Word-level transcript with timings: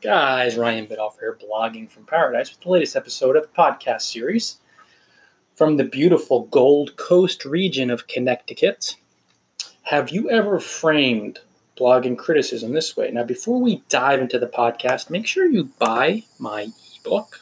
Guys, 0.00 0.56
Ryan 0.56 0.86
Biddulph 0.86 1.18
here, 1.18 1.36
blogging 1.42 1.90
from 1.90 2.04
paradise 2.04 2.50
with 2.50 2.60
the 2.60 2.68
latest 2.68 2.94
episode 2.94 3.34
of 3.34 3.42
the 3.42 3.48
podcast 3.48 4.02
series 4.02 4.58
from 5.56 5.76
the 5.76 5.82
beautiful 5.82 6.42
Gold 6.42 6.94
Coast 6.94 7.44
region 7.44 7.90
of 7.90 8.06
Connecticut. 8.06 8.94
Have 9.82 10.10
you 10.10 10.30
ever 10.30 10.60
framed 10.60 11.40
blogging 11.76 12.16
criticism 12.16 12.72
this 12.72 12.96
way? 12.96 13.10
Now, 13.10 13.24
before 13.24 13.60
we 13.60 13.82
dive 13.88 14.20
into 14.20 14.38
the 14.38 14.46
podcast, 14.46 15.10
make 15.10 15.26
sure 15.26 15.46
you 15.46 15.70
buy 15.80 16.22
my 16.38 16.68
ebook, 17.00 17.40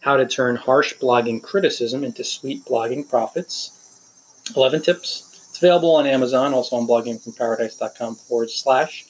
How 0.00 0.16
to 0.16 0.26
Turn 0.26 0.56
Harsh 0.56 0.94
Blogging 0.94 1.42
Criticism 1.42 2.04
into 2.04 2.24
Sweet 2.24 2.64
Blogging 2.64 3.06
Profits. 3.06 4.50
11 4.56 4.80
tips. 4.80 5.48
It's 5.50 5.58
available 5.58 5.94
on 5.96 6.06
Amazon, 6.06 6.54
also 6.54 6.76
on 6.76 6.86
bloggingfromparadise.com 6.86 8.14
forward 8.14 8.48
slash 8.48 9.04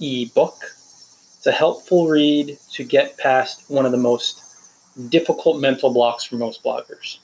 ebook. 0.00 0.76
It's 1.46 1.54
a 1.54 1.58
helpful 1.58 2.08
read 2.08 2.58
to 2.72 2.82
get 2.82 3.18
past 3.18 3.70
one 3.70 3.86
of 3.86 3.92
the 3.92 3.98
most 3.98 4.42
difficult 5.10 5.60
mental 5.60 5.92
blocks 5.92 6.24
for 6.24 6.34
most 6.34 6.64
bloggers. 6.64 7.18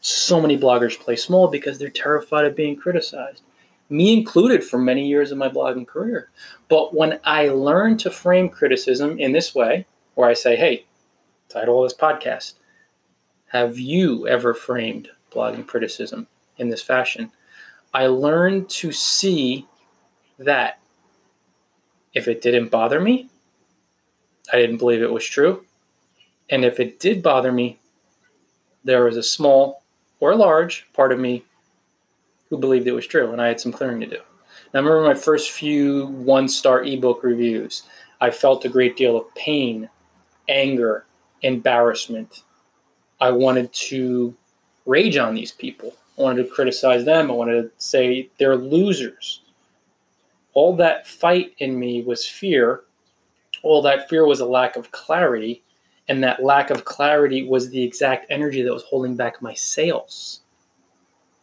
So 0.00 0.40
many 0.40 0.56
bloggers 0.56 0.96
play 0.96 1.16
small 1.16 1.48
because 1.48 1.76
they're 1.76 1.88
terrified 1.88 2.44
of 2.44 2.54
being 2.54 2.76
criticized, 2.76 3.42
me 3.90 4.16
included 4.16 4.62
for 4.62 4.78
many 4.78 5.08
years 5.08 5.32
of 5.32 5.38
my 5.38 5.48
blogging 5.48 5.88
career. 5.88 6.30
But 6.68 6.94
when 6.94 7.18
I 7.24 7.48
learned 7.48 7.98
to 8.00 8.12
frame 8.12 8.48
criticism 8.48 9.18
in 9.18 9.32
this 9.32 9.56
way, 9.56 9.86
where 10.14 10.28
I 10.28 10.34
say, 10.34 10.54
hey, 10.54 10.86
title 11.48 11.82
of 11.82 11.90
this 11.90 11.98
podcast, 11.98 12.54
have 13.48 13.76
you 13.76 14.28
ever 14.28 14.54
framed 14.54 15.08
blogging 15.32 15.66
criticism 15.66 16.28
in 16.58 16.68
this 16.68 16.80
fashion? 16.80 17.32
I 17.92 18.06
learned 18.06 18.70
to 18.70 18.92
see 18.92 19.66
that 20.38 20.78
if 22.12 22.28
it 22.28 22.40
didn't 22.40 22.68
bother 22.68 23.00
me, 23.00 23.30
I 24.52 24.56
didn't 24.56 24.78
believe 24.78 25.02
it 25.02 25.12
was 25.12 25.24
true. 25.24 25.64
And 26.50 26.64
if 26.64 26.78
it 26.78 27.00
did 27.00 27.22
bother 27.22 27.52
me, 27.52 27.78
there 28.84 29.04
was 29.04 29.16
a 29.16 29.22
small 29.22 29.82
or 30.20 30.34
large 30.34 30.86
part 30.92 31.12
of 31.12 31.18
me 31.18 31.44
who 32.50 32.58
believed 32.58 32.86
it 32.86 32.92
was 32.92 33.06
true, 33.06 33.32
and 33.32 33.40
I 33.40 33.48
had 33.48 33.60
some 33.60 33.72
clearing 33.72 34.00
to 34.00 34.06
do. 34.06 34.18
I 34.74 34.78
remember 34.78 35.02
my 35.02 35.14
first 35.14 35.52
few 35.52 36.06
one 36.06 36.48
star 36.48 36.82
ebook 36.84 37.22
reviews. 37.22 37.84
I 38.20 38.30
felt 38.30 38.64
a 38.64 38.68
great 38.68 38.96
deal 38.96 39.16
of 39.16 39.34
pain, 39.34 39.88
anger, 40.48 41.06
embarrassment. 41.42 42.42
I 43.20 43.30
wanted 43.30 43.72
to 43.72 44.34
rage 44.84 45.16
on 45.16 45.34
these 45.34 45.52
people. 45.52 45.94
I 46.18 46.22
wanted 46.22 46.44
to 46.44 46.50
criticize 46.50 47.04
them. 47.04 47.30
I 47.30 47.34
wanted 47.34 47.62
to 47.62 47.70
say 47.78 48.28
they're 48.38 48.56
losers. 48.56 49.40
All 50.52 50.76
that 50.76 51.06
fight 51.06 51.54
in 51.58 51.78
me 51.78 52.02
was 52.02 52.26
fear 52.26 52.82
well, 53.64 53.82
that 53.82 54.08
fear 54.08 54.26
was 54.26 54.40
a 54.40 54.46
lack 54.46 54.76
of 54.76 54.90
clarity, 54.90 55.62
and 56.08 56.22
that 56.22 56.42
lack 56.42 56.70
of 56.70 56.84
clarity 56.84 57.46
was 57.46 57.70
the 57.70 57.82
exact 57.82 58.26
energy 58.30 58.62
that 58.62 58.72
was 58.72 58.84
holding 58.84 59.16
back 59.16 59.40
my 59.40 59.54
sales. 59.54 60.40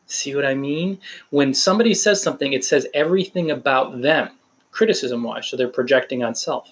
See 0.06 0.36
what 0.36 0.46
I 0.46 0.54
mean? 0.54 1.00
When 1.30 1.54
somebody 1.54 1.94
says 1.94 2.22
something, 2.22 2.54
it 2.54 2.66
says 2.66 2.88
everything 2.94 3.52
about 3.52 4.02
them, 4.02 4.30
criticism 4.72 5.24
wise, 5.24 5.48
so 5.48 5.58
they're 5.58 5.68
projecting 5.68 6.24
on 6.24 6.36
self. 6.36 6.70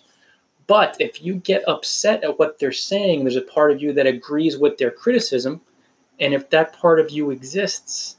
But 0.67 0.95
if 0.99 1.23
you 1.23 1.35
get 1.35 1.67
upset 1.67 2.23
at 2.23 2.37
what 2.37 2.59
they're 2.59 2.71
saying, 2.71 3.23
there's 3.23 3.35
a 3.35 3.41
part 3.41 3.71
of 3.71 3.81
you 3.81 3.91
that 3.93 4.05
agrees 4.05 4.57
with 4.57 4.77
their 4.77 4.91
criticism. 4.91 5.61
And 6.19 6.33
if 6.33 6.49
that 6.51 6.73
part 6.73 6.99
of 6.99 7.09
you 7.09 7.31
exists, 7.31 8.17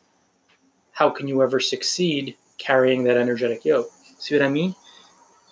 how 0.90 1.10
can 1.10 1.28
you 1.28 1.42
ever 1.42 1.60
succeed 1.60 2.36
carrying 2.58 3.04
that 3.04 3.16
energetic 3.16 3.64
yoke? 3.64 3.90
See 4.18 4.34
what 4.34 4.44
I 4.44 4.48
mean? 4.48 4.74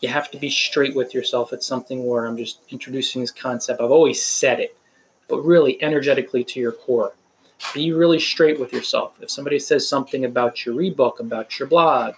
You 0.00 0.08
have 0.08 0.30
to 0.30 0.38
be 0.38 0.50
straight 0.50 0.94
with 0.94 1.14
yourself. 1.14 1.52
It's 1.52 1.66
something 1.66 2.06
where 2.06 2.26
I'm 2.26 2.36
just 2.36 2.60
introducing 2.70 3.20
this 3.20 3.30
concept. 3.30 3.80
I've 3.80 3.90
always 3.90 4.22
said 4.22 4.60
it, 4.60 4.76
but 5.28 5.42
really 5.42 5.82
energetically 5.82 6.44
to 6.44 6.60
your 6.60 6.72
core. 6.72 7.12
Be 7.74 7.92
really 7.92 8.20
straight 8.20 8.60
with 8.60 8.72
yourself. 8.72 9.18
If 9.20 9.30
somebody 9.30 9.58
says 9.58 9.88
something 9.88 10.24
about 10.24 10.64
your 10.64 10.80
ebook, 10.80 11.18
about 11.18 11.58
your 11.58 11.66
blog, 11.66 12.14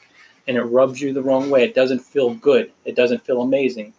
and 0.46 0.56
it 0.56 0.62
rubs 0.62 1.00
you 1.00 1.12
the 1.12 1.22
wrong 1.22 1.48
way, 1.48 1.64
it 1.64 1.74
doesn't 1.74 2.00
feel 2.00 2.34
good. 2.34 2.70
It 2.84 2.94
doesn't 2.94 3.24
feel 3.24 3.40
amazing. 3.40 3.94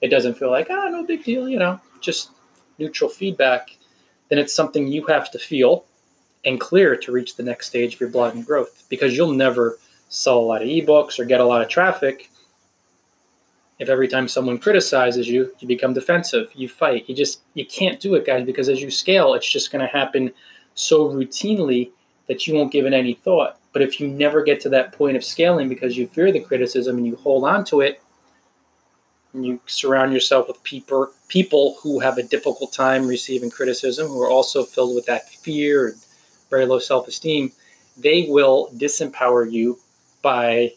It 0.00 0.08
doesn't 0.08 0.34
feel 0.34 0.50
like, 0.50 0.68
ah, 0.70 0.88
no 0.88 1.04
big 1.04 1.24
deal, 1.24 1.48
you 1.48 1.58
know, 1.58 1.80
just 2.00 2.30
neutral 2.78 3.10
feedback. 3.10 3.76
Then 4.28 4.38
it's 4.38 4.54
something 4.54 4.88
you 4.88 5.04
have 5.06 5.30
to 5.32 5.38
feel 5.38 5.84
and 6.44 6.60
clear 6.60 6.96
to 6.96 7.12
reach 7.12 7.36
the 7.36 7.42
next 7.42 7.66
stage 7.66 7.94
of 7.94 8.00
your 8.00 8.10
blogging 8.10 8.46
growth 8.46 8.84
because 8.88 9.16
you'll 9.16 9.32
never 9.32 9.78
sell 10.08 10.38
a 10.38 10.40
lot 10.40 10.62
of 10.62 10.68
ebooks 10.68 11.18
or 11.18 11.24
get 11.24 11.40
a 11.40 11.44
lot 11.44 11.60
of 11.60 11.68
traffic 11.68 12.30
if 13.78 13.88
every 13.88 14.08
time 14.08 14.26
someone 14.26 14.58
criticizes 14.58 15.28
you 15.28 15.54
you 15.58 15.68
become 15.68 15.92
defensive 15.92 16.48
you 16.54 16.68
fight. 16.68 17.08
You 17.08 17.14
just 17.14 17.42
you 17.54 17.66
can't 17.66 18.00
do 18.00 18.14
it 18.14 18.26
guys 18.26 18.44
because 18.44 18.68
as 18.68 18.80
you 18.80 18.90
scale 18.90 19.34
it's 19.34 19.50
just 19.50 19.70
going 19.70 19.86
to 19.86 19.92
happen 19.92 20.32
so 20.74 21.10
routinely 21.10 21.90
that 22.26 22.46
you 22.46 22.54
won't 22.54 22.72
give 22.72 22.86
it 22.86 22.92
any 22.92 23.14
thought. 23.14 23.58
But 23.72 23.82
if 23.82 24.00
you 24.00 24.08
never 24.08 24.42
get 24.42 24.60
to 24.60 24.68
that 24.70 24.92
point 24.92 25.16
of 25.16 25.24
scaling 25.24 25.68
because 25.68 25.96
you 25.96 26.06
fear 26.08 26.32
the 26.32 26.40
criticism 26.40 26.96
and 26.96 27.06
you 27.06 27.16
hold 27.16 27.44
on 27.44 27.64
to 27.66 27.80
it 27.80 28.02
and 29.36 29.44
you 29.44 29.60
surround 29.66 30.12
yourself 30.12 30.48
with 30.48 30.62
people 30.62 31.10
people 31.28 31.76
who 31.82 32.00
have 32.00 32.18
a 32.18 32.22
difficult 32.22 32.72
time 32.72 33.06
receiving 33.06 33.50
criticism 33.50 34.08
who 34.08 34.20
are 34.22 34.30
also 34.30 34.64
filled 34.64 34.94
with 34.94 35.06
that 35.06 35.28
fear 35.28 35.88
and 35.88 35.96
very 36.50 36.66
low 36.66 36.78
self-esteem 36.78 37.52
they 37.98 38.26
will 38.28 38.70
disempower 38.74 39.50
you 39.50 39.78
by 40.22 40.72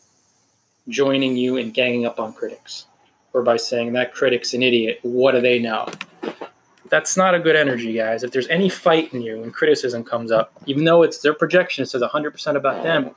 joining 0.90 1.38
you 1.38 1.58
and 1.58 1.74
ganging 1.74 2.06
up 2.06 2.20
on 2.20 2.34
critics 2.34 2.86
or 3.34 3.42
by 3.44 3.58
saying 3.58 3.94
that 3.94 4.14
critic's 4.14 4.54
an 4.54 4.64
idiot. 4.64 5.00
What 5.04 5.34
do 5.34 5.42
they 5.42 5.60
know? 5.60 5.88
That's 6.90 7.16
not 7.16 7.36
a 7.36 7.40
good 7.40 7.56
energy, 7.56 7.94
guys. 7.94 8.24
If 8.24 8.32
there's 8.32 8.48
any 8.48 8.68
fight 8.68 9.14
in 9.14 9.22
you 9.22 9.44
and 9.44 9.54
criticism 9.54 10.04
comes 10.04 10.32
up, 10.32 10.52
even 10.66 10.86
though 10.86 11.04
it's 11.04 11.20
their 11.20 11.34
projection, 11.34 11.84
it 11.84 11.88
says 11.88 12.02
100% 12.02 12.56
about 12.56 12.84
them, 12.84 13.12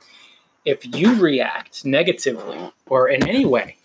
if 0.65 0.85
you 0.95 1.19
react 1.19 1.83
negatively 1.83 2.71
or 2.87 3.09
in 3.09 3.27
any 3.27 3.45
way 3.45 3.77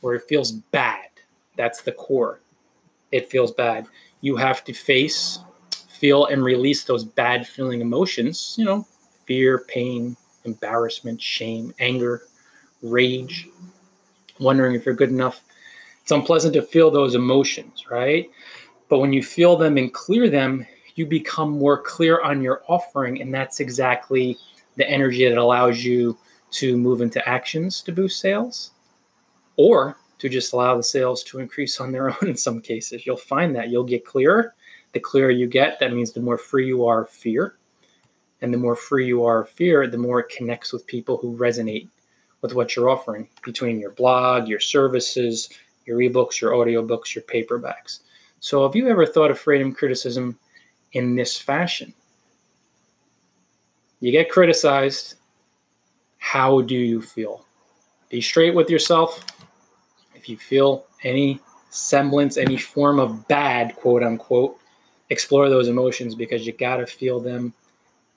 where 0.00 0.14
it 0.14 0.24
feels 0.28 0.52
bad, 0.52 1.08
that's 1.56 1.82
the 1.82 1.92
core. 1.92 2.40
It 3.12 3.30
feels 3.30 3.52
bad. 3.52 3.86
You 4.20 4.36
have 4.36 4.64
to 4.64 4.72
face, 4.72 5.38
feel, 5.88 6.26
and 6.26 6.42
release 6.42 6.84
those 6.84 7.04
bad 7.04 7.46
feeling 7.46 7.80
emotions, 7.80 8.54
you 8.58 8.64
know, 8.64 8.86
fear, 9.26 9.64
pain, 9.68 10.16
embarrassment, 10.44 11.20
shame, 11.20 11.74
anger, 11.78 12.22
rage, 12.82 13.48
wondering 14.38 14.74
if 14.74 14.86
you're 14.86 14.94
good 14.94 15.10
enough. 15.10 15.42
It's 16.02 16.12
unpleasant 16.12 16.54
to 16.54 16.62
feel 16.62 16.90
those 16.90 17.14
emotions, 17.14 17.84
right? 17.90 18.30
But 18.88 19.00
when 19.00 19.12
you 19.12 19.22
feel 19.22 19.56
them 19.56 19.76
and 19.76 19.92
clear 19.92 20.28
them, 20.30 20.66
you 20.94 21.06
become 21.06 21.50
more 21.50 21.80
clear 21.80 22.20
on 22.22 22.42
your 22.42 22.62
offering. 22.68 23.20
And 23.20 23.32
that's 23.32 23.60
exactly 23.60 24.38
the 24.76 24.88
energy 24.88 25.28
that 25.28 25.38
allows 25.38 25.84
you 25.84 26.16
to 26.52 26.76
move 26.76 27.00
into 27.00 27.26
actions 27.28 27.82
to 27.82 27.92
boost 27.92 28.20
sales 28.20 28.70
or 29.56 29.96
to 30.18 30.28
just 30.28 30.52
allow 30.52 30.76
the 30.76 30.82
sales 30.82 31.22
to 31.24 31.38
increase 31.38 31.80
on 31.80 31.92
their 31.92 32.10
own 32.22 32.28
in 32.28 32.36
some 32.36 32.60
cases. 32.60 33.06
You'll 33.06 33.16
find 33.16 33.54
that 33.56 33.68
you'll 33.68 33.84
get 33.84 34.04
clearer. 34.04 34.54
The 34.92 35.00
clearer 35.00 35.30
you 35.30 35.46
get, 35.46 35.78
that 35.80 35.92
means 35.92 36.12
the 36.12 36.20
more 36.20 36.38
free 36.38 36.66
you 36.66 36.86
are 36.86 37.02
of 37.02 37.10
fear. 37.10 37.56
And 38.42 38.52
the 38.52 38.58
more 38.58 38.76
free 38.76 39.06
you 39.06 39.24
are 39.24 39.42
of 39.42 39.50
fear, 39.50 39.86
the 39.86 39.98
more 39.98 40.20
it 40.20 40.28
connects 40.28 40.72
with 40.72 40.86
people 40.86 41.16
who 41.16 41.36
resonate 41.36 41.88
with 42.46 42.54
what 42.54 42.76
you're 42.76 42.88
offering 42.88 43.28
between 43.44 43.80
your 43.80 43.90
blog, 43.90 44.46
your 44.46 44.60
services, 44.60 45.48
your 45.84 45.98
ebooks, 45.98 46.40
your 46.40 46.52
audiobooks, 46.52 47.14
your 47.14 47.24
paperbacks. 47.24 48.00
So, 48.38 48.62
have 48.62 48.76
you 48.76 48.88
ever 48.88 49.04
thought 49.04 49.32
of 49.32 49.38
freedom 49.38 49.72
criticism 49.72 50.38
in 50.92 51.16
this 51.16 51.36
fashion? 51.36 51.92
You 53.98 54.12
get 54.12 54.30
criticized. 54.30 55.16
How 56.18 56.60
do 56.60 56.76
you 56.76 57.02
feel? 57.02 57.44
Be 58.10 58.20
straight 58.20 58.54
with 58.54 58.70
yourself. 58.70 59.24
If 60.14 60.28
you 60.28 60.36
feel 60.36 60.86
any 61.02 61.40
semblance, 61.70 62.36
any 62.36 62.56
form 62.56 63.00
of 63.00 63.26
bad, 63.26 63.74
quote 63.74 64.04
unquote, 64.04 64.58
explore 65.10 65.48
those 65.48 65.68
emotions 65.68 66.14
because 66.14 66.46
you 66.46 66.52
got 66.52 66.76
to 66.76 66.86
feel 66.86 67.18
them 67.18 67.52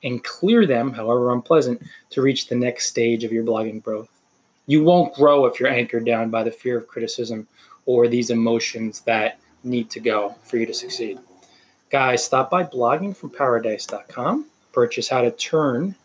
and 0.04 0.24
clear 0.24 0.66
them, 0.66 0.94
however 0.94 1.32
unpleasant, 1.32 1.82
to 2.12 2.22
reach 2.22 2.48
the 2.48 2.56
next 2.56 2.88
stage 2.88 3.24
of 3.24 3.32
your 3.32 3.44
blogging 3.44 3.82
growth. 3.82 4.10
You 4.70 4.84
won't 4.84 5.16
grow 5.16 5.48
if 5.48 5.60
you're 5.60 5.68
anchored 5.68 6.06
down 6.06 6.30
by 6.30 6.44
the 6.44 6.52
fear 6.52 6.78
of 6.78 6.88
criticism 6.88 7.48
or 7.88 8.08
these 8.08 8.30
emotions 8.30 9.02
that 9.02 9.40
need 9.64 9.90
to 9.90 10.00
go 10.00 10.36
for 10.44 10.58
you 10.58 10.68
to 10.68 10.74
succeed. 10.76 11.18
Guys, 11.90 12.24
stop 12.24 12.52
by 12.52 12.64
bloggingfromparadise.com, 12.64 14.46
purchase 14.72 15.10
how 15.10 15.22
to 15.22 15.32
turn 15.32 15.96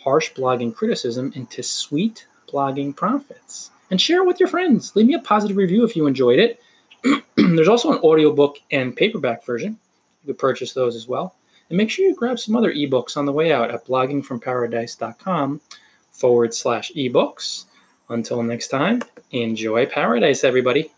harsh 0.00 0.32
blogging 0.32 0.74
criticism 0.74 1.30
into 1.36 1.62
sweet 1.62 2.26
blogging 2.48 2.96
profits, 2.96 3.70
and 3.92 4.00
share 4.00 4.22
it 4.22 4.26
with 4.26 4.40
your 4.40 4.48
friends. 4.48 4.96
Leave 4.96 5.06
me 5.06 5.14
a 5.14 5.20
positive 5.20 5.56
review 5.56 5.84
if 5.84 5.94
you 5.94 6.08
enjoyed 6.08 6.40
it. 6.40 6.60
There's 7.36 7.68
also 7.68 7.92
an 7.92 7.98
audiobook 7.98 8.56
and 8.72 8.96
paperback 8.96 9.46
version. 9.46 9.78
You 10.24 10.32
could 10.32 10.38
purchase 10.40 10.72
those 10.72 10.96
as 10.96 11.06
well. 11.06 11.36
And 11.68 11.76
make 11.76 11.90
sure 11.90 12.04
you 12.04 12.16
grab 12.16 12.40
some 12.40 12.56
other 12.56 12.74
ebooks 12.74 13.16
on 13.16 13.24
the 13.24 13.32
way 13.32 13.52
out 13.52 13.70
at 13.70 13.86
bloggingfromparadise.com 13.86 15.60
forward 16.10 16.52
slash 16.52 16.90
ebooks. 16.96 17.66
Until 18.10 18.42
next 18.42 18.68
time, 18.68 19.02
enjoy 19.30 19.86
paradise, 19.86 20.42
everybody. 20.42 20.90